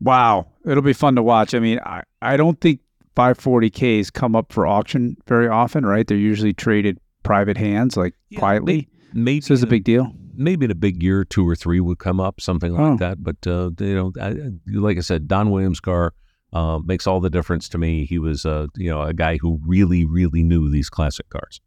[0.00, 1.54] Wow, it'll be fun to watch.
[1.54, 2.80] I mean, I, I don't think
[3.16, 6.06] 540ks come up for auction very often, right?
[6.06, 8.88] They're usually traded private hands, like Yeah, quietly.
[9.12, 10.12] Maybe So it's a big deal.
[10.36, 12.96] Maybe in a big year, two or three would come up, something like Oh.
[12.98, 13.22] that.
[13.22, 14.34] But uh, you know, I,
[14.78, 16.12] like I said, Don Williams' car
[16.52, 18.04] uh, makes all the difference to me.
[18.06, 21.60] He was, uh, you know, a guy who really, really knew these classic cars.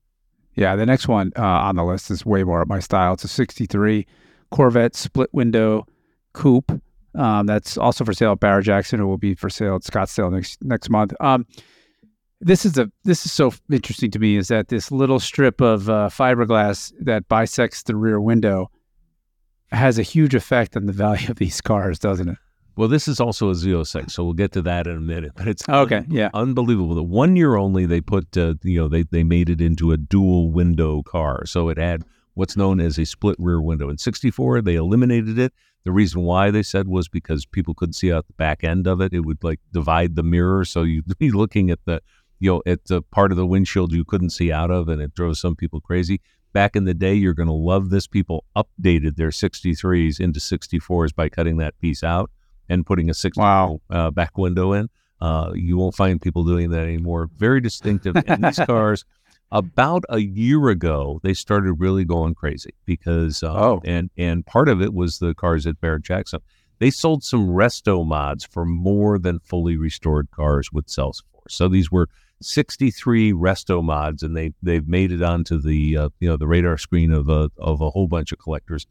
[0.53, 3.13] Yeah, the next one uh, on the list is way more up my style.
[3.13, 4.07] It's a 63
[4.49, 5.85] Corvette split window
[6.33, 6.71] coupe.
[7.13, 8.99] Um, that's also for sale at Barrett Jackson.
[8.99, 11.13] It will be for sale at Scottsdale next next month.
[11.19, 11.45] Um,
[12.39, 15.89] this is a this is so interesting to me is that this little strip of
[15.89, 18.69] uh, fiberglass that bisects the rear window
[19.71, 22.37] has a huge effect on the value of these cars, doesn't it?
[22.77, 25.31] Well, this is also a Z06, so we'll get to that in a minute.
[25.35, 26.29] But it's Okay, yeah.
[26.35, 26.93] unbelievable.
[26.93, 29.97] The one year only, they put uh, you know they they made it into a
[29.97, 32.03] dual window car, so it had
[32.35, 33.89] what's known as a split rear window.
[33.89, 35.53] In '64, they eliminated it.
[35.85, 39.01] The reason why they said was because people couldn't see out the back end of
[39.01, 39.13] it.
[39.13, 42.01] It would like divide the mirror, so you'd be looking at the
[42.39, 45.13] you know at the part of the windshield you couldn't see out of, and it
[45.15, 46.19] drove some people crazy.
[46.53, 48.07] back in the day, you're going to love this.
[48.07, 52.31] People updated their 63s into 64s by cutting that piece out
[52.67, 53.79] and putting a 60 Wow.
[53.91, 54.89] uh, back window in.
[55.21, 57.29] Uh, you won't find people doing that anymore.
[57.37, 58.15] Very distinctive.
[58.27, 59.05] And these cars,
[59.51, 63.81] about a year ago, they started really going crazy because, uh, Oh.
[63.85, 66.39] and and part of it was the cars at Barrett Jackson.
[66.79, 71.43] They sold some resto mods for more than fully restored cars would sell for.
[71.49, 72.09] So these were
[72.41, 76.77] 63 resto mods, and they they've made it onto the uh, you know the radar
[76.77, 78.85] screen of a of a whole bunch of collectors.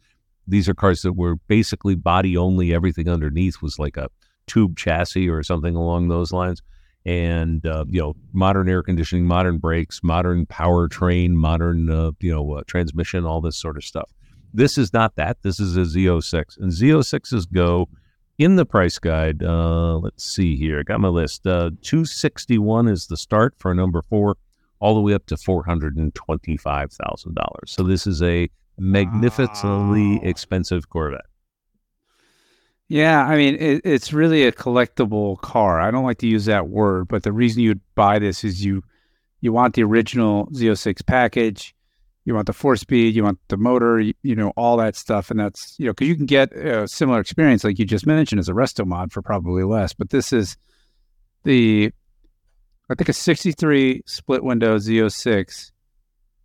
[0.49, 2.73] These are cars that were basically body only.
[2.73, 4.09] Everything underneath was like a
[4.47, 6.63] tube chassis or something along those lines.
[7.05, 12.55] And uh, you know, modern air conditioning, modern brakes, modern powertrain, modern uh, you know
[12.55, 14.11] uh, transmission, all this sort of stuff.
[14.53, 15.39] This is not that.
[15.43, 17.89] This is a Z06, and Z06s go
[18.39, 19.43] in the price guide.
[19.43, 20.81] Uh, let's see here.
[20.81, 21.47] I got my list.
[21.47, 24.37] Uh, 261 is the start for number four,
[24.81, 27.73] all the way up to four hundred and twenty-five thousand dollars.
[27.73, 30.21] So this is a magnificently Wow.
[30.23, 31.23] expensive Corvette.
[32.89, 35.81] Yeah, I mean, it, it's really a collectible car.
[35.81, 38.83] I don't like to use that word, but the reason you'd buy this is you
[39.41, 41.75] you want the original Z06 package,
[42.27, 45.31] you want the four speed, you want the motor, you, you know, all that stuff,
[45.31, 48.41] and that's you know because you can get a similar experience like you just mentioned
[48.41, 49.95] as a resto mod for probably less.
[49.95, 50.57] But this is
[51.45, 51.93] the
[52.91, 55.71] I think a 63 split window Z06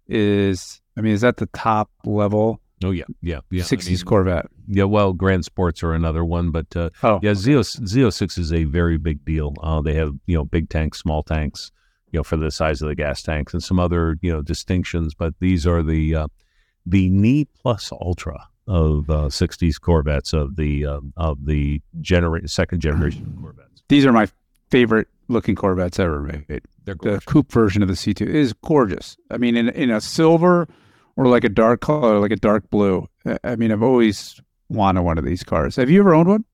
[0.07, 3.61] is I mean is that the top level Oh yeah, yeah, yeah.
[3.61, 4.47] I 60s mean, Corvette?
[4.67, 8.97] Yeah, well, Grand Sports are another one, but uh, Oh, yeah, Z06 is a very
[8.97, 9.53] big deal.
[9.61, 11.71] Uh, they have you know big tanks, small tanks,
[12.11, 15.13] you know for the size of the gas tanks, and some other you know distinctions.
[15.13, 16.27] But these are the uh,
[16.85, 22.79] the knee plus ultra of uh, '60s Corvettes of the uh, of the genera- second
[22.79, 23.83] generation Corvettes.
[23.89, 24.27] these are my
[24.69, 26.61] favorite looking Corvettes ever made.
[26.85, 29.17] The coupe version of the C2 is gorgeous.
[29.29, 30.67] I mean, in in a silver
[31.15, 33.07] or like a dark color, like a dark blue.
[33.43, 35.75] I mean, I've always wanted one of these cars.
[35.75, 36.45] Have you ever owned one?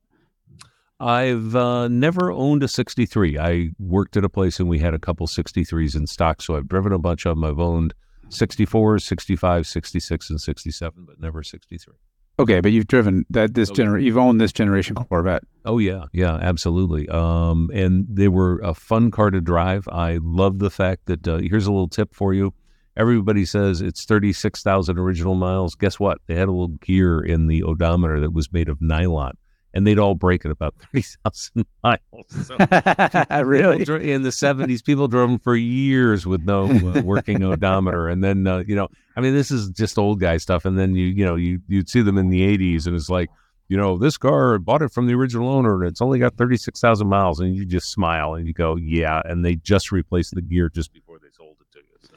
[1.00, 3.38] I've uh, never owned a 63.
[3.38, 6.68] I worked at a place and we had a couple 63s in stock, so I've
[6.68, 7.44] driven a bunch of them.
[7.44, 7.94] I've owned
[8.30, 11.94] 64, 65, 66, and 67, but never 63.
[12.40, 13.84] Okay, but you've driven that this Okay.
[13.84, 15.44] gener you've owned this generation Corvette.
[15.66, 17.10] Oh yeah, yeah, absolutely.
[17.10, 19.88] Um, and they were a fun car to drive.
[19.92, 22.54] I love the fact that uh, here's a little tip for you.
[22.96, 25.74] Everybody says it's thirty six thousand original miles.
[25.74, 26.20] Guess what?
[26.28, 29.36] They had a little gear in the odometer that was made of nylon,
[29.78, 32.02] and they'd all break at about thirty thousand miles.
[32.46, 32.58] So
[33.44, 33.86] really?
[33.86, 38.24] dro- in the seventies, people drove them for years with no uh, working odometer, and
[38.24, 40.66] then uh, you know, I mean, this is just old guy stuff.
[40.66, 43.30] And then you you know you you'd see them in the eighties, and it's like
[43.70, 46.38] you know, this car I bought it from the original owner and it's only got
[46.38, 47.40] 36,000 miles.
[47.40, 49.22] And you just smile and you go, yeah.
[49.26, 52.10] And they just replaced the gear just before they sold it to you.
[52.10, 52.16] So.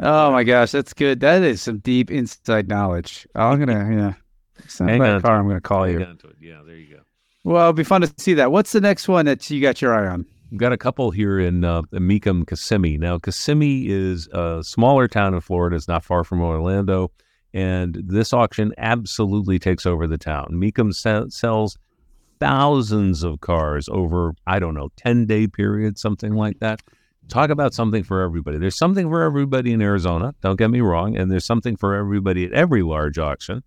[0.00, 1.20] Oh my gosh, that's good.
[1.20, 3.26] That is some deep inside knowledge.
[3.34, 4.12] I'm gonna yeah.
[4.78, 5.38] Hang that on car.
[5.38, 5.98] I'm gonna call Hang you.
[6.00, 6.36] to it.
[6.40, 7.00] Yeah, there you go.
[7.44, 8.50] Well, it'll be fun to see that.
[8.50, 10.26] What's the next one that you got your eye on?
[10.50, 12.98] We've got a couple here in uh, Mecum, Kissimmee.
[12.98, 15.76] Now, Kissimmee is a smaller town in Florida.
[15.76, 17.10] It's not far from Orlando.
[17.52, 20.50] And this auction absolutely takes over the town.
[20.52, 21.78] Mecum se- sells
[22.38, 26.80] thousands of cars over, I don't know, 10 day period, something like that.
[27.28, 28.58] Talk about something for everybody.
[28.58, 31.16] There's something for everybody in Arizona, don't get me wrong.
[31.16, 33.62] And there's something for everybody at every large auction.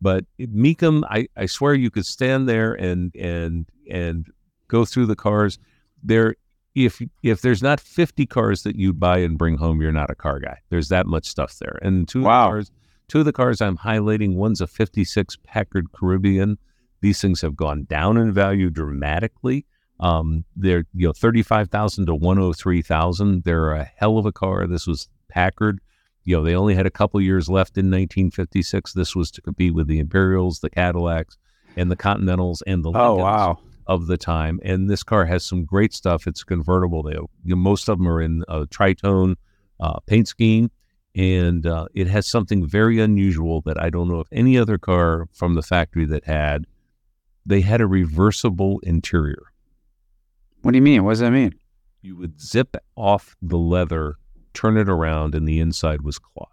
[0.00, 4.26] But Mecum, I, I swear you could stand there and and and
[4.68, 5.58] go through the cars.
[6.02, 6.36] There
[6.74, 10.14] if if there's not 50 cars that you buy and bring home, you're not a
[10.14, 10.58] car guy.
[10.70, 11.78] There's that much stuff there.
[11.82, 12.44] And two Wow.
[12.44, 12.70] of the cars,
[13.08, 16.58] two of the cars I'm highlighting, one's a 56 Packard Caribbean.
[17.00, 19.66] These things have gone down in value dramatically.
[20.00, 23.42] Um, they're you know 35,000 to 103,000.
[23.44, 24.66] They're a hell of a car.
[24.68, 25.80] This was Packard.
[26.28, 28.92] You know, they only had a couple years left in 1956.
[28.92, 31.38] This was to compete with the Imperials, the Cadillacs,
[31.74, 33.58] and the Continentals and the Oh wow.
[33.86, 34.60] of the time.
[34.62, 36.26] And this car has some great stuff.
[36.26, 37.02] It's convertible.
[37.02, 39.36] They, you know, most of them are in a tritone
[39.80, 40.70] uh, paint scheme,
[41.14, 45.28] and uh, it has something very unusual that I don't know if any other car
[45.32, 46.66] from the factory that had.
[47.46, 49.44] They had a reversible interior.
[50.60, 51.04] What do you mean?
[51.04, 51.54] What does that mean?
[52.02, 54.16] You would zip off the leather,
[54.58, 56.48] turn it around, and the inside was cloth.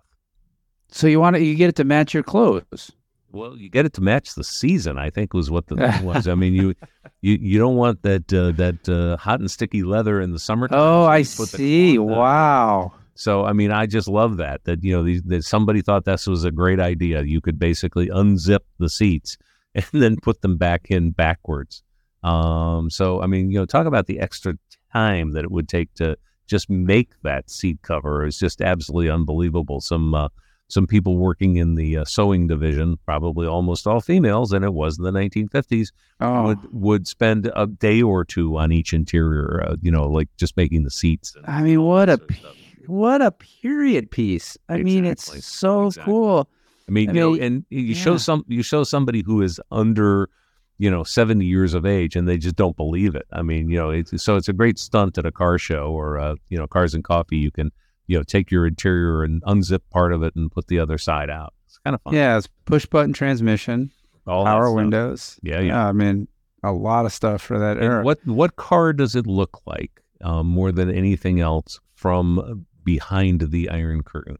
[0.89, 2.91] So you want to you get it to match your clothes.
[3.31, 4.97] Well, you get it to match the season.
[4.97, 6.27] I think was what the thing was.
[6.27, 6.75] I mean, you
[7.21, 10.67] you, you don't want that uh, that uh, hot and sticky leather in the summer.
[10.71, 11.97] Oh, I put see.
[11.97, 12.93] Wow.
[13.15, 16.27] So I mean, I just love that that you know these, that somebody thought this
[16.27, 17.23] was a great idea.
[17.23, 19.37] You could basically unzip the seats
[19.75, 21.83] and then put them back in backwards.
[22.23, 24.57] Um, so I mean, you know, talk about the extra
[24.93, 29.81] time that it would take to just make that seat cover is just absolutely unbelievable.
[29.81, 30.29] Some uh,
[30.67, 34.97] some people working in the uh, sewing division, probably almost all females, and it was
[34.97, 35.89] in the 1950s,
[36.21, 40.27] Oh, would would spend a day or two on each interior, uh, you know, like
[40.37, 41.35] just making the seats.
[41.45, 42.55] I mean, what a stuff.
[42.87, 44.57] what a period piece.
[44.69, 46.11] I mean, it's so Exactly.
[46.11, 46.49] cool.
[46.87, 47.95] I mean, I you know, and you yeah.
[47.95, 50.29] show some you show somebody who is under,
[50.77, 53.25] you know, seventy years of age, and they just don't believe it.
[53.31, 56.19] I mean, you know, it's, so it's a great stunt at a car show or
[56.19, 57.37] uh, you know, cars and coffee.
[57.37, 57.71] You can
[58.07, 61.29] you know take your interior and unzip part of it and put the other side
[61.29, 61.53] out.
[61.67, 62.13] It's kind of fun.
[62.13, 63.91] Yeah, it's push button transmission,
[64.27, 65.39] All power windows.
[65.41, 65.87] Yeah, yeah.
[65.87, 66.27] I mean,
[66.63, 67.97] a lot of stuff for that era.
[67.97, 73.51] And what what car does it look like um, more than anything else from behind
[73.51, 74.37] the Iron Curtain?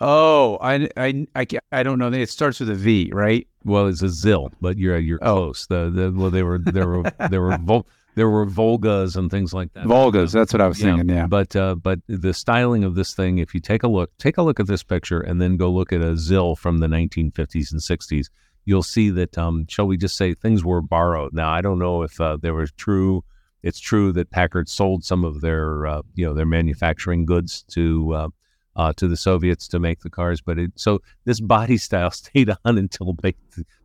[0.00, 2.12] Oh, I, I, I, I don't know.
[2.12, 3.46] It starts with a V, right?
[3.64, 5.34] Well, it's a ZIL, but you're you're Oh.
[5.34, 5.66] close.
[5.66, 9.52] The, the well, they were there were there were Vol- there were Volgas and things
[9.52, 9.84] like that.
[9.86, 10.32] Volgas.
[10.32, 11.14] That's what I was Yeah, thinking.
[11.16, 11.26] Yeah.
[11.26, 14.42] But uh, but the styling of this thing, if you take a look, take a
[14.42, 17.80] look at this picture, and then go look at a ZIL from the 1950s and
[17.80, 18.26] 60s,
[18.64, 19.36] you'll see that.
[19.36, 21.32] Um, shall we just say things were borrowed?
[21.34, 23.24] Now I don't know if uh, they were true.
[23.64, 28.12] It's true that Packard sold some of their uh, you know their manufacturing goods to.
[28.78, 32.48] Uh, to the Soviets to make the cars, but it, so this body style stayed
[32.64, 33.34] on until ba-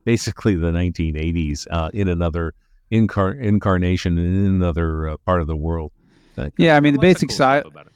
[0.06, 2.54] basically the 1980s uh, in another
[2.92, 5.92] incar- incarnation in another uh, part of the world.
[6.58, 7.94] Yeah, I mean, the basic cool si- stuff about it.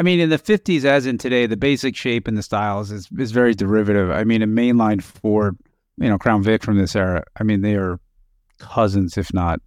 [0.00, 3.08] I mean, in the 50s, as in today, the basic shape and the styles is,
[3.16, 4.10] is very derivative.
[4.10, 5.56] I mean, a mainline Ford,
[5.96, 8.00] you know, Crown Vic from this era, I mean, they are
[8.58, 9.60] cousins, if not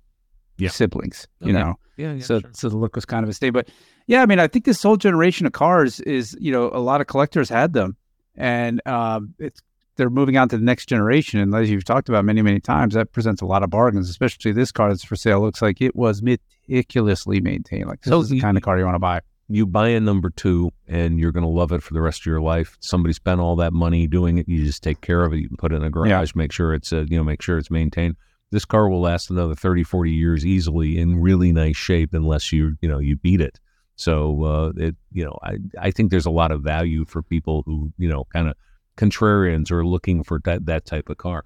[0.58, 0.70] Yeah.
[0.70, 1.76] siblings, you know.
[1.98, 2.50] Yeah, yeah, so, sure.
[2.54, 3.52] so the look was kind of a state.
[3.52, 3.70] But
[4.08, 7.00] yeah, I mean, I think this whole generation of cars is, you know, a lot
[7.02, 7.96] of collectors had them,
[8.36, 9.62] and um, it's
[9.98, 11.40] they're moving on to the next generation.
[11.40, 14.10] And as you've talked about many, many times, that presents a lot of bargains.
[14.10, 16.22] Especially this car that's for sale looks like it was
[16.70, 17.88] meticulously maintained.
[17.88, 19.22] Like this So is the you- kind of car you want to buy.
[19.48, 22.26] you buy a number two and you're going to love it for the rest of
[22.26, 22.78] your life.
[22.82, 24.50] Somebody spent all that money doing it.
[24.50, 25.38] You just take care of it.
[25.38, 27.58] You can put it in a garage, make sure it's, uh, you know, make sure
[27.58, 28.16] it's maintained.
[28.56, 32.78] This car will last another 30, 40 years easily in really nice shape unless you,
[32.80, 33.60] you know, you beat it.
[33.98, 37.64] So, uh, it, you know, I, I think there's a lot of value for people
[37.66, 38.56] who, you know, kind of
[38.96, 41.44] contrarians are looking for that, that type of car.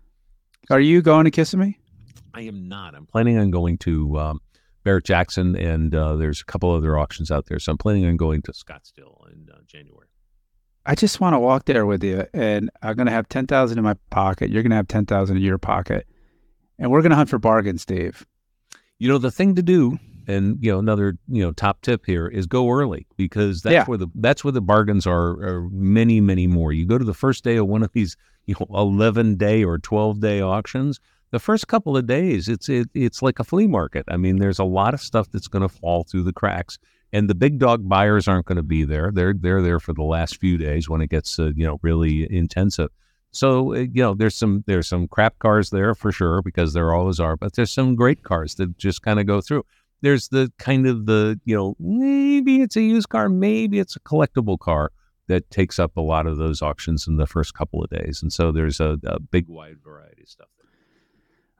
[0.70, 1.80] Are you going to Kissimmee?
[2.36, 2.94] I am not.
[2.94, 4.42] I'm planning on going to um,
[4.84, 7.58] Barrett Jackson, and uh, there's a couple other auctions out there.
[7.58, 10.10] So I'm planning on going to Scottsdale in uh, January.
[10.86, 13.84] I just want to walk there with you, and I'm gonna have ten thousand in
[13.84, 14.50] my pocket.
[14.50, 16.08] You're gonna have ten thousand in your pocket,
[16.80, 18.26] and we're gonna hunt for bargains, Dave.
[18.98, 22.28] You know, the thing to do, and you know, another you know top tip here
[22.28, 23.86] is go early because that's Yeah.
[23.86, 26.74] where the that's where the bargains are, are many many more.
[26.74, 28.16] You go to the first day of one of these
[28.46, 31.00] you know 11 day or 12 day auctions.
[31.32, 34.04] The first couple of days, it's it, it's like a flea market.
[34.08, 36.80] I mean, there's a lot of stuff that's going to fall through the cracks,
[37.14, 39.12] and the big dog buyers aren't going to be there.
[39.14, 42.28] They're they're there for the last few days when it gets uh, you know really
[42.36, 42.90] intensive.
[43.32, 46.94] So uh, you know, there's some there's some crap cars there for sure because there
[46.94, 49.66] always are, but there's some great cars that just kind of go through.
[50.02, 54.00] There's the kind of the you know maybe it's a used car, maybe it's a
[54.00, 54.92] collectible car
[55.28, 58.34] that takes up a lot of those auctions in the first couple of days, and
[58.34, 60.48] so there's a, a big wide variety of stuff.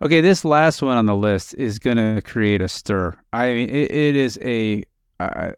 [0.02, 3.16] Okay, this last one on the list is gonna create a stir.
[3.34, 4.84] I mean, it, it is a.
[5.20, 5.54] I,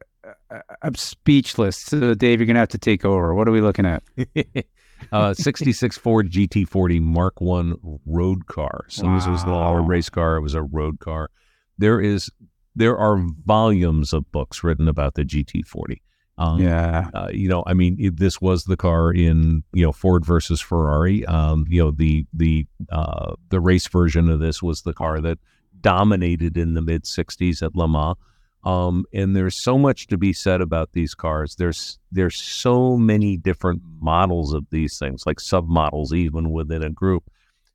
[0.49, 1.77] I, I'm speechless.
[1.77, 3.33] So, Dave, you're gonna have to take over.
[3.33, 4.03] What are we looking at?
[5.11, 8.85] uh, 66 Ford GT40 Mark One road car.
[8.87, 11.29] So this was not a race car; it was a road car.
[11.77, 12.29] There is
[12.75, 15.97] there are volumes of books written about the GT40.
[16.37, 19.91] Um, Yeah, uh, you know, I mean, it, this was the car in you know
[19.91, 21.25] Ford versus Ferrari.
[21.25, 25.39] Um, you know, the the uh, the race version of this was the car that
[25.81, 28.15] dominated in the mid '60s at Le Mans.
[28.63, 31.55] Um, and there's so much to be said about these cars.
[31.55, 37.23] There's there's so many different models of these things, like submodels even within a group.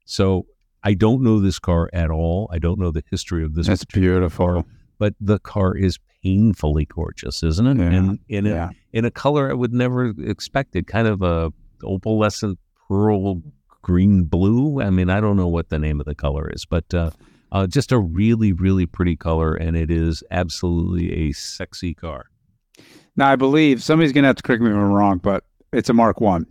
[0.04, 0.46] So
[0.84, 2.48] I don't know this car at all.
[2.52, 4.64] I don't know the history of this that's beautiful.
[4.98, 7.76] but the car is painfully gorgeous, isn't it?
[7.78, 11.52] Yeah, And in a, Yeah, in a color I would never expected, kind of a
[11.82, 13.42] opalescent pearl
[13.82, 14.80] green blue.
[14.80, 17.10] I mean, I don't know what the name of the color is, but uh,
[17.56, 22.26] uh, just a really, really pretty color, and it is absolutely a sexy car.
[23.16, 25.94] Now I believe somebody's gonna have to correct me if I'm wrong, but it's a
[25.94, 26.46] Mark One,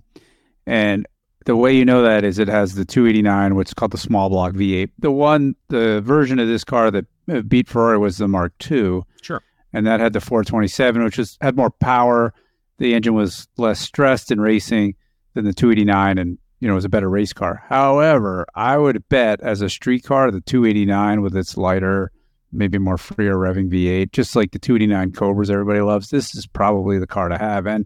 [0.65, 1.05] and
[1.45, 4.29] the way you know that is it has the 289, which is called the small
[4.29, 4.89] block V8.
[4.97, 9.01] The one, the version of this car that uh, beat Ferrari was the Mark II,
[9.21, 9.43] Sure.
[9.73, 12.33] and that had the 427, which was had more power.
[12.79, 14.95] The engine was less stressed in racing
[15.35, 17.63] than the 289, and you know was a better race car.
[17.69, 22.11] However, I would bet as a street car, the 289 with its lighter,
[22.51, 26.09] maybe more freer revving V8, just like the 289 Cobras everybody loves.
[26.09, 27.67] This is probably the car to have.
[27.67, 27.85] And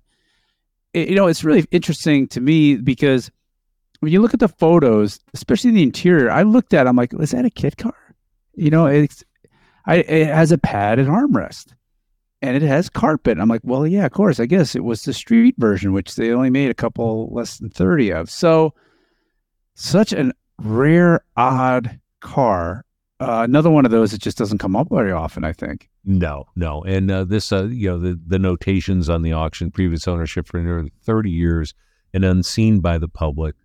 [0.93, 3.29] it, you know, it's really interesting to me because
[3.99, 7.13] when you look at the photos, especially the interior, I looked at, it, I'm like,
[7.19, 8.15] is that a kit car?
[8.55, 9.25] You know, it's,
[9.87, 11.73] I, it has a padded armrest
[12.41, 13.37] and it has carpet.
[13.37, 14.39] I'm like, well, yeah, of course.
[14.39, 17.69] I guess it was the street version, which they only made a couple less than
[17.69, 18.29] 30 of.
[18.29, 18.73] So,
[19.75, 22.85] such an rare, odd car.
[23.19, 25.89] Uh, another one of those that just doesn't come up very often, I think.
[26.05, 26.81] No, no.
[26.83, 30.61] And uh, this, uh, you know, the, the notations on the auction, previous ownership for
[30.61, 31.73] nearly 30 years
[32.13, 33.55] and unseen by the public.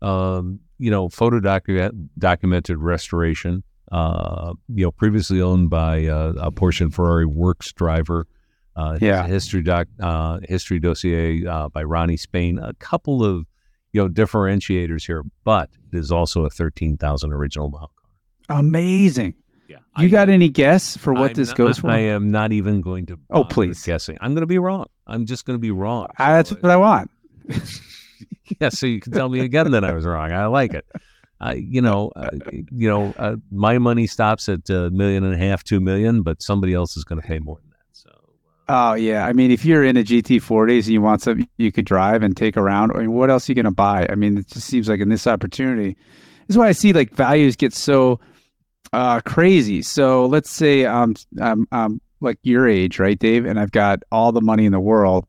[0.00, 6.52] Um, you know, photo docu- documented restoration uh, you know, previously owned by uh, a
[6.52, 8.26] Porsche Ferrari works driver.
[8.76, 12.58] Uh, yeah, history doc, uh, history dossier uh, by Ronnie Spain.
[12.58, 13.46] A couple of
[13.92, 17.90] you know differentiators here, but it is also a thirteen thousand original model
[18.48, 18.58] car.
[18.58, 19.34] Amazing.
[19.68, 19.78] Yeah.
[19.98, 21.90] You I, got any guess for what I'm this not, goes for?
[21.90, 23.18] I am not even going to.
[23.30, 23.84] Oh, please.
[23.84, 24.18] Guessing.
[24.20, 24.86] I'm going to be wrong.
[25.06, 26.08] I'm just going to be wrong.
[26.18, 27.10] Uh, that's what I want.
[28.60, 28.68] yeah.
[28.70, 30.32] So you can tell me again that I was wrong.
[30.32, 30.86] I like it
[31.40, 32.30] uh, you know, uh,
[32.70, 36.42] you know, uh, my money stops at a million and a half, two million, but
[36.42, 37.86] somebody else is going to pay more than that.
[37.92, 38.10] So.
[38.68, 41.72] Uh, oh yeah, I mean, if you're in a GT40s and you want something you
[41.72, 44.06] could drive and take around, I mean, what else are you going to buy?
[44.10, 45.96] I mean, it just seems like in this opportunity,
[46.46, 48.20] this is why I see like values get so
[48.92, 49.82] uh, crazy.
[49.82, 54.32] So let's say um, I'm, I'm like your age, right, Dave, and I've got all
[54.32, 55.26] the money in the world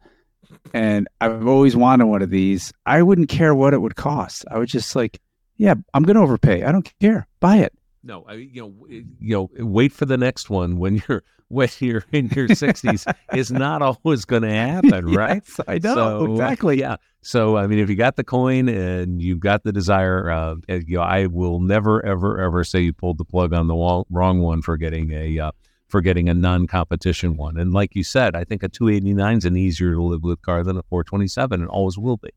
[0.74, 2.74] and I've always wanted one of these.
[2.86, 4.46] I wouldn't care what it would cost.
[4.50, 5.20] I would just like
[5.62, 6.64] yeah, I'm going to overpay.
[6.64, 7.28] I don't care.
[7.40, 7.72] Buy it.
[8.04, 12.04] No, I, you know, you know, wait for the next one when you're when you're
[12.12, 15.44] in your 60s is not always going to happen, right?
[15.68, 16.80] I know so, exactly.
[16.80, 16.96] Yeah.
[17.22, 20.96] So I mean, if you got the coin and you've got the desire, uh, you
[20.96, 24.40] know, I will never, ever, ever say you pulled the plug on the wall, wrong
[24.40, 25.52] one for getting a uh,
[25.90, 27.58] for getting a non-competition one.
[27.58, 30.64] And like you said, I think a 289 is an easier to live with car
[30.64, 32.32] than a 427, and always will be.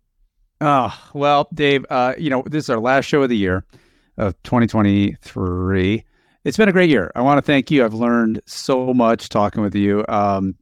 [0.67, 3.67] Oh, well, Dave, uh, you know, this is our last show of the year
[4.17, 6.05] of 2023.
[6.43, 7.13] It's been a great year.
[7.15, 7.85] I want to thank you.
[7.85, 10.07] I've learned so much talking with you.
[10.09, 10.55] Um,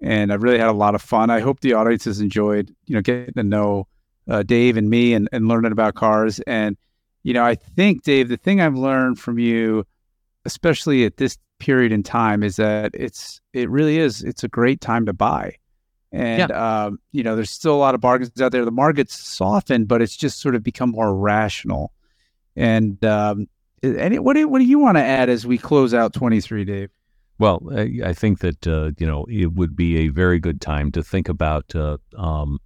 [0.00, 1.30] and I've really had a lot of fun.
[1.30, 3.86] I hope the audience has enjoyed, you know, getting to know
[4.26, 6.40] uh, Dave and me and, and learning about cars.
[6.40, 6.76] And,
[7.22, 9.86] you know, I think, Dave, the thing I've learned from you,
[10.46, 14.80] especially at this period in time, is that it's, it really is, it's a great
[14.80, 15.58] time to buy.
[16.10, 16.84] And, yeah.
[16.84, 18.64] um, you know, there's still a lot of bargains out there.
[18.64, 21.92] The market's softened, but it's just sort of become more rational.
[22.56, 23.48] And, um,
[23.82, 26.90] any, what, do, what do you want to add as we close out 23, Dave?
[27.38, 30.90] Well, I, I think that, uh, you know, it would be a very good time
[30.92, 32.58] to think about uh, um,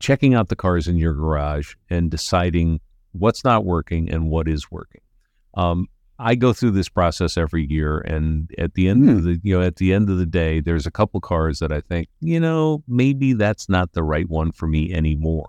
[0.00, 2.80] checking out the cars in your garage and deciding
[3.12, 5.00] what's not working and what is working.
[5.54, 5.88] Um,
[6.22, 9.10] I go through this process every year, and at the end mm.
[9.10, 9.24] of hmm.
[9.24, 11.80] the you know at the end of the day, there's a couple cars that I
[11.80, 15.48] think you know maybe that's not the right one for me anymore.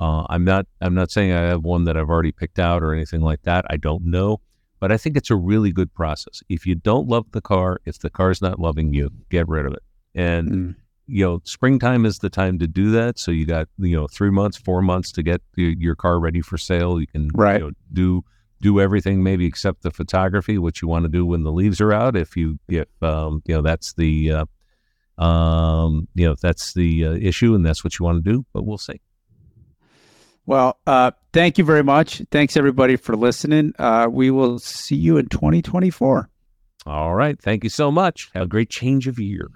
[0.00, 2.92] Uh, I'm not I'm not saying I have one that I've already picked out or
[2.92, 3.64] anything like that.
[3.70, 4.40] I don't know,
[4.80, 6.42] but I think it's a really good process.
[6.48, 9.72] If you don't love the car, if the car's not loving you, get rid of
[9.72, 9.82] it.
[10.14, 10.74] And mm.
[11.06, 13.18] you know, springtime is the time to do that.
[13.18, 16.58] So you got you know three months, four months to get your car ready for
[16.58, 17.00] sale.
[17.00, 17.60] You can right.
[17.60, 18.24] You know, do
[18.60, 21.92] do everything maybe except the photography, which you want to do when the leaves are
[21.92, 22.16] out.
[22.16, 27.12] If you if um, you know that's the uh, um, you know that's the uh,
[27.12, 28.44] issue, and that's what you want to do.
[28.52, 29.00] But we'll see.
[30.46, 32.22] Well, uh, thank you very much.
[32.30, 33.74] Thanks everybody for listening.
[33.78, 36.30] Uh, we will see you in 2024.
[36.86, 37.38] All right.
[37.38, 38.30] Thank you so much.
[38.32, 39.50] Have a great change of year.